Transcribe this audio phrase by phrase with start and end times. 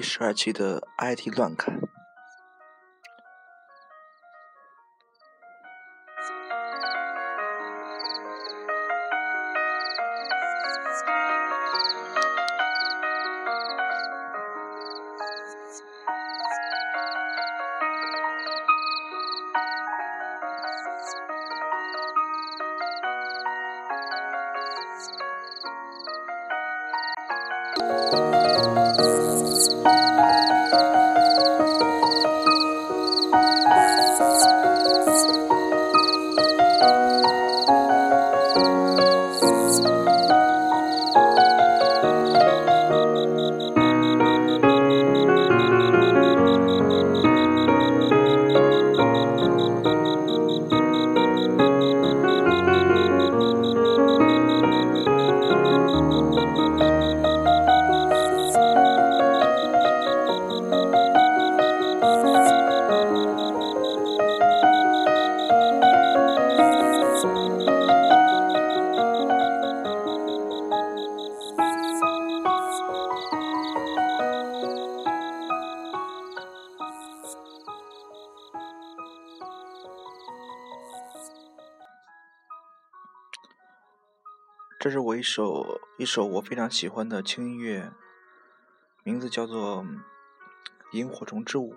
[0.00, 1.89] 第十二期的 IT 乱侃。
[29.82, 30.19] 这是
[85.20, 87.92] 一首一首我非常喜欢的轻音乐，
[89.02, 89.84] 名字叫做
[90.92, 91.74] 《萤火虫之舞》。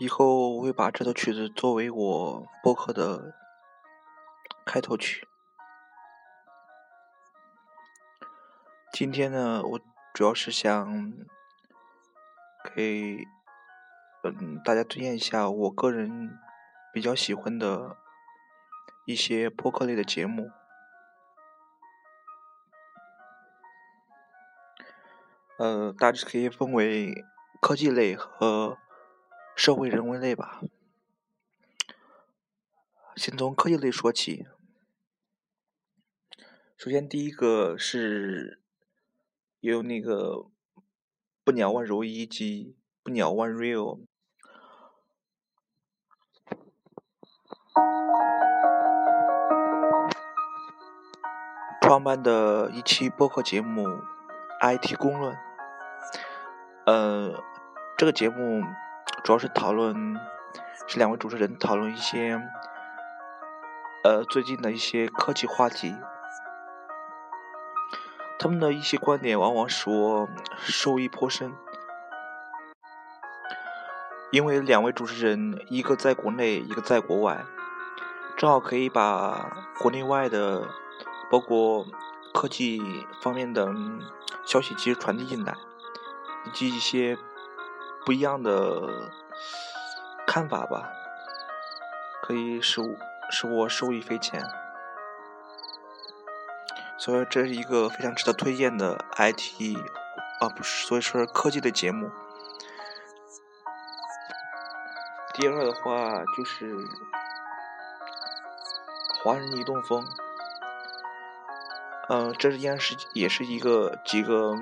[0.00, 3.36] 以后我会把这首曲子作为我播客的
[4.66, 5.28] 开头曲。
[8.92, 9.80] 今天呢，我
[10.12, 11.12] 主要是想
[12.74, 13.24] 给
[14.24, 16.36] 嗯大家推荐一下我个人。
[16.92, 17.96] 比较喜欢的
[19.06, 20.50] 一些播客类的节目，
[25.56, 27.24] 呃，大致可以分为
[27.60, 28.78] 科技类和
[29.54, 30.60] 社会人文类吧。
[33.14, 34.46] 先从科技类说起，
[36.76, 38.60] 首先第一个是
[39.60, 40.46] 有那个
[41.44, 44.00] 不鸟万如一及不鸟万 real。
[51.90, 53.88] 创办的一期播客节目
[54.60, 55.34] 《IT 公论》，
[56.86, 57.42] 呃，
[57.98, 58.62] 这个节目
[59.24, 60.16] 主要是讨论，
[60.86, 62.40] 是两位主持人讨论一些，
[64.04, 65.96] 呃，最近的一些科技话题。
[68.38, 70.28] 他们的一些观点往往使我
[70.58, 71.52] 受益颇深，
[74.30, 77.44] 因为两位主持人一个在国内，一个在国外，
[78.36, 80.68] 正好可以把国内外的。
[81.30, 81.86] 包括
[82.34, 82.80] 科技
[83.22, 83.72] 方面的
[84.44, 85.56] 消息及时传递进来，
[86.46, 87.16] 以及一些
[88.04, 89.12] 不一样的
[90.26, 90.90] 看法吧，
[92.22, 92.80] 可以使
[93.30, 94.42] 使我受益匪浅。
[96.98, 99.78] 所以这是一个非常值得推荐的 IT
[100.40, 102.10] 啊，不是，所以说科技的节目。
[105.34, 106.76] 第二的话就是
[109.22, 110.04] 华人移动风。
[112.12, 114.56] 嗯，这依然是也是一个几个，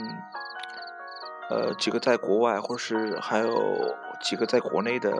[1.48, 5.10] 呃，几个在国外或是还有几个在国内的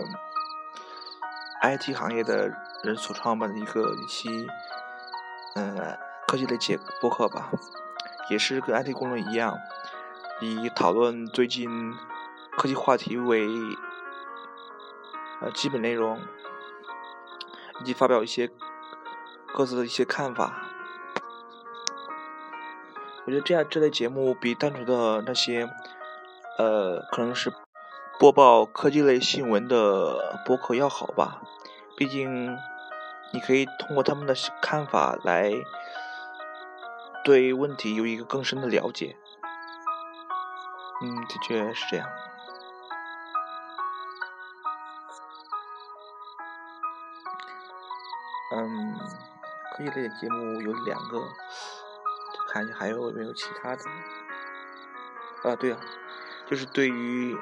[1.63, 2.53] IT 行业的
[2.85, 4.47] 人所创办的一个一期，
[5.55, 7.51] 嗯，科技类节播客吧，
[8.29, 9.57] 也是跟 IT 公论一样，
[10.43, 11.95] 以讨论最近
[12.59, 13.49] 科技话题为
[15.41, 16.21] 呃基本内容，
[17.81, 18.51] 以及发表一些
[19.55, 20.68] 各自的一些看法。
[23.29, 25.69] 我觉得这样这类节目比单纯的那些，
[26.57, 27.53] 呃，可能是
[28.19, 31.43] 播报科技类新闻的播客要好吧。
[31.95, 32.57] 毕竟，
[33.35, 35.53] 你可以通过他们的看法来
[37.23, 39.15] 对问题有一个更深的了解。
[41.03, 42.09] 嗯，的确是这样。
[48.57, 48.99] 嗯，
[49.77, 51.29] 科技类的节目有两个。
[52.51, 53.85] 看一下还有没有其他的？
[55.45, 55.79] 啊，对啊，
[56.47, 57.37] 就是对于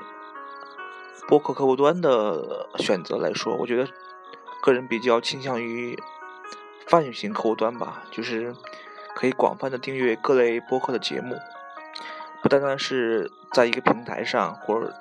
[1.29, 3.88] 播客客户端的选择来说，我觉得
[4.62, 5.99] 个人比较倾向于
[6.87, 8.55] 泛型客户端吧，就是
[9.14, 11.37] 可以广泛的订阅各类播客的节目，
[12.43, 14.93] 不单单是在一个平台上，或者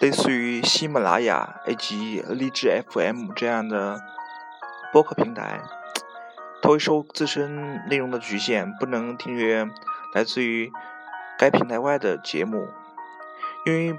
[0.00, 4.00] 类似于喜马拉雅以及荔枝 FM 这样的
[4.92, 5.62] 播客平台。
[6.62, 9.66] 它会受自身内容的局限，不能订阅
[10.14, 10.72] 来自于
[11.36, 12.68] 该平台外的节目。
[13.66, 13.98] 因为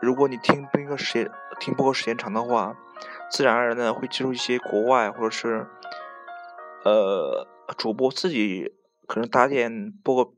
[0.00, 1.30] 如果你听播客时间
[1.60, 2.74] 听播客时间长的话，
[3.30, 5.68] 自然而然的会接触一些国外或者是
[6.84, 8.74] 呃主播自己
[9.06, 10.32] 可能搭建播客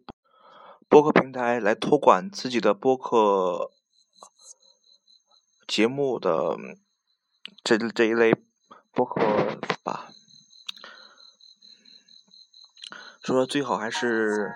[0.88, 3.70] 播客平台来托管自己的播客
[5.66, 6.56] 节目的
[7.64, 8.34] 这这一类
[8.92, 9.20] 播客
[9.84, 10.08] 吧。
[13.24, 14.52] 说，最好还是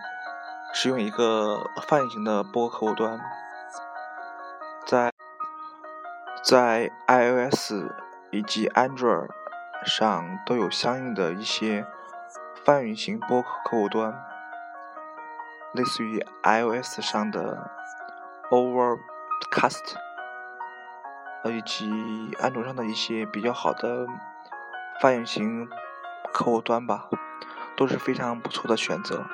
[0.74, 3.20] 使用一个泛用型的播客客户端，
[4.84, 5.12] 在
[6.42, 7.74] 在 iOS
[8.32, 9.28] 以及 Android
[9.84, 11.86] 上都有相应的一些
[12.64, 14.20] 泛用型播客客户端，
[15.72, 17.70] 类似于 iOS 上的
[18.50, 19.94] Overcast，
[21.44, 24.08] 呃，以及安卓上的一些比较好的
[25.00, 25.68] 泛用型
[26.32, 27.08] 客户端吧。
[27.76, 29.24] 都是非常不错的选择。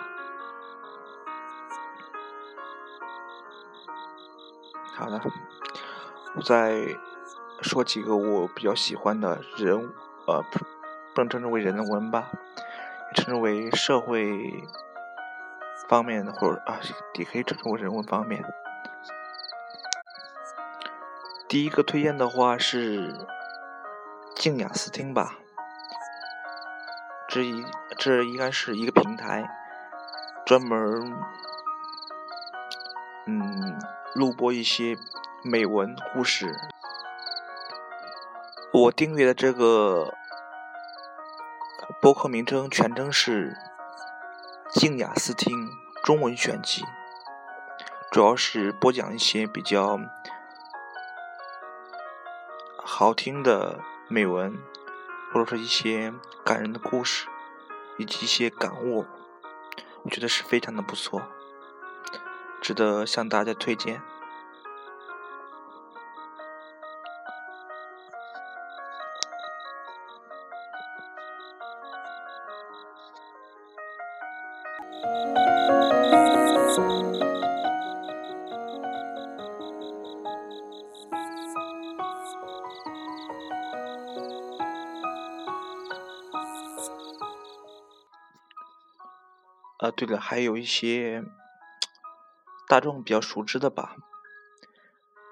[4.94, 5.20] 好的，
[6.36, 6.96] 我再
[7.60, 9.92] 说几个我比较喜欢的人，
[10.26, 10.58] 呃，不，
[11.16, 12.30] 能称之为人文吧，
[13.14, 14.62] 称之为社会
[15.88, 16.78] 方面的，或者啊，
[17.14, 18.44] 也可以称之为人文方面。
[21.48, 23.26] 第一个推荐的话是
[24.34, 25.38] 静雅思听吧。
[27.32, 27.64] 这一
[27.96, 29.48] 这应该是一个平台，
[30.44, 31.14] 专门
[33.26, 33.80] 嗯
[34.14, 34.98] 录播一些
[35.42, 36.54] 美文故事。
[38.70, 40.12] 我订阅的这个
[42.02, 43.56] 播客名称全称是
[44.78, 45.70] 《静雅思听
[46.04, 46.82] 中文选集》，
[48.10, 49.98] 主要是播讲一些比较
[52.84, 54.54] 好听的美文。
[55.32, 56.12] 或者说一些
[56.44, 57.26] 感人的故事，
[57.96, 59.06] 以及一些感悟，
[60.02, 61.22] 我觉得是非常的不错，
[62.60, 64.02] 值得向大家推荐。
[89.82, 91.24] 啊，对了，还有一些
[92.68, 93.96] 大众比较熟知的吧，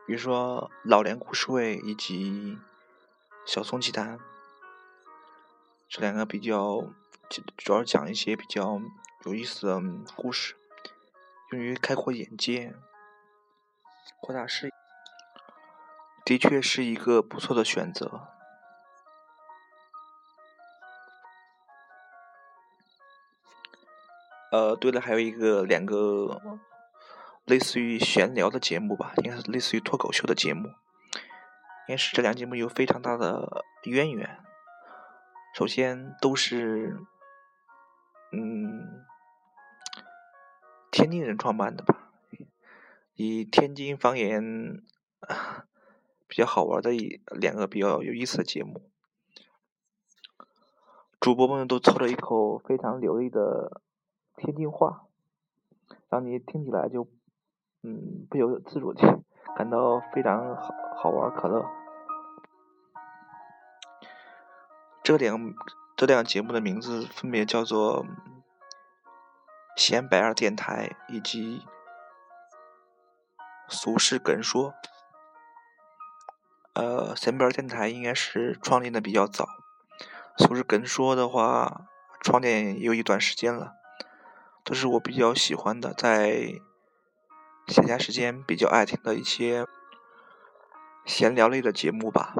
[0.08, 2.56] 比如说《老年故事会》以及
[3.46, 4.18] 《小松奇谈》，
[5.88, 6.84] 这两个比较
[7.56, 8.82] 主要讲一些比较
[9.24, 9.80] 有意思的
[10.16, 10.56] 故事，
[11.52, 12.74] 用于开阔眼界、
[14.20, 14.72] 扩大视野，
[16.24, 18.26] 的确是一个不错的选择。
[24.50, 26.40] 呃，对了，还有一个两个
[27.44, 30.66] 类似于闲聊的节目吧，应该是类似于脱口秀的节目，
[31.86, 34.38] 应该是这两节目有非常大的渊源。
[35.54, 36.98] 首先都是
[38.32, 39.04] 嗯
[40.90, 42.10] 天津人创办的吧，
[43.14, 44.82] 以天津方言
[46.26, 48.90] 比较好玩的一两个比较有意思的节目，
[51.20, 53.80] 主播们都操着一口非常流利的。
[54.40, 55.02] 天津话，
[56.08, 57.06] 让你听起来就，
[57.82, 59.20] 嗯，不由自主的
[59.54, 61.66] 感到非常好好玩可乐。
[65.02, 65.52] 这两
[65.94, 68.06] 这两节目的名字分别叫做
[69.76, 71.66] “闲白二电台”以及
[73.68, 74.72] “俗世梗说”。
[76.72, 79.46] 呃，闲白二电台应该是创立的比较早
[80.38, 81.88] ，“俗世梗说”的话，
[82.22, 83.79] 创建有一段时间了。
[84.64, 86.60] 都是我比较喜欢的，在
[87.66, 89.66] 闲暇时间比较爱听的一些
[91.04, 92.34] 闲聊类的节目吧。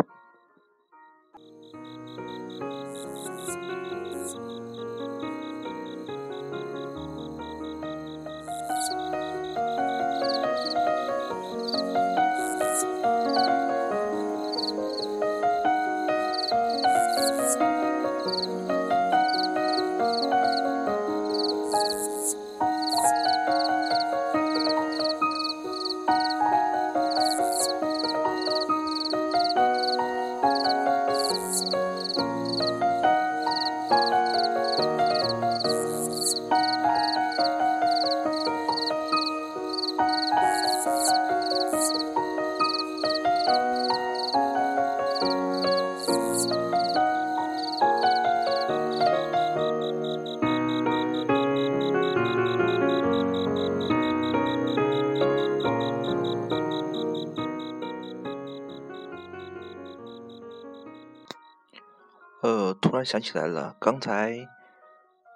[62.43, 64.49] 呃，突然想起来了，刚才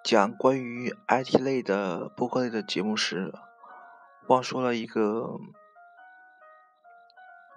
[0.03, 3.31] 讲关于 IT 类的播客类的节目时，
[4.27, 5.39] 忘说了一个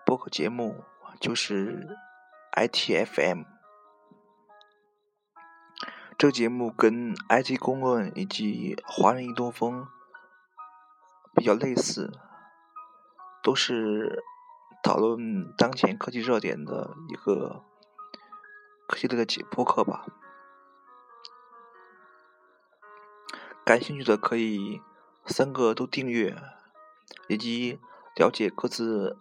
[0.06, 0.84] 播客节目，
[1.22, 1.98] 就是
[2.58, 3.46] ITFM。
[6.18, 9.88] 这个节目跟 IT 公论以及华人移动风
[11.34, 12.12] 比较类似，
[13.42, 14.26] 都是
[14.84, 17.64] 讨论当前科技热点的一个。
[18.88, 20.06] 科技类的解剖课吧，
[23.66, 24.82] 感兴趣的可以
[25.26, 26.34] 三个都订阅，
[27.28, 27.82] 以及
[28.16, 29.18] 了解各自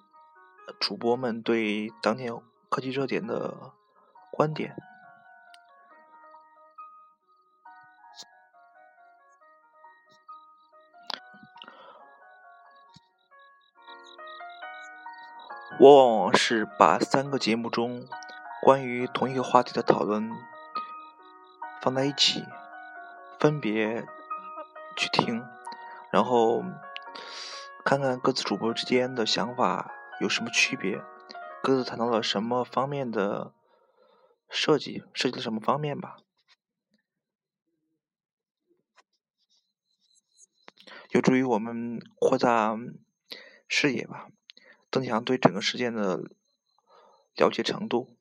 [0.78, 2.32] 主播们对当前
[2.68, 3.72] 科技热点的
[4.30, 4.76] 观点。
[15.80, 18.06] 我往往是把三个节目中。
[18.66, 20.28] 关于同一个话题的讨论
[21.80, 22.42] 放在一起，
[23.38, 24.04] 分别
[24.96, 25.44] 去听，
[26.10, 26.64] 然后
[27.84, 31.00] 看看各自主播之间的想法有什么区别，
[31.62, 33.54] 各自谈到了什么方面的
[34.50, 36.16] 设计，设计了什么方面吧，
[41.10, 42.76] 有助于我们扩大
[43.68, 44.26] 视野吧，
[44.90, 46.20] 增强对整个事件的
[47.36, 48.15] 了解程度。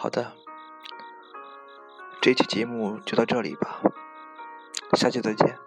[0.00, 0.32] 好的，
[2.20, 3.80] 这期节目就到这里吧，
[4.92, 5.58] 下期再见。